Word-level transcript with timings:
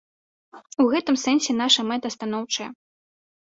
І 0.57 0.57
ў 0.59 0.87
гэтым 0.93 1.19
сэнсе 1.25 1.51
наша 1.59 1.85
мэта 1.91 2.07
станоўчая. 2.17 2.69